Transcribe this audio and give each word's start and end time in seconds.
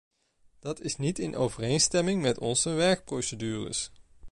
Dat 0.59 0.81
is 0.81 0.95
niet 0.97 1.19
in 1.19 1.35
overeenstemming 1.35 2.21
met 2.21 2.39
onze 2.39 2.69
werkprocedures! 2.69 3.91